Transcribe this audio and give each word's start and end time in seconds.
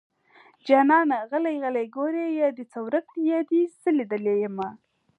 جانانه 0.67 1.17
غلی 1.29 1.55
غلی 1.63 1.85
ګورې 1.97 2.25
يا 2.39 2.49
دې 2.57 2.63
څه 2.71 2.79
ورک 2.85 3.07
دي 3.15 3.21
يا 3.31 3.39
دې 3.49 3.61
زه 3.81 3.89
ليدلې 3.97 4.35
يمه 4.43 4.69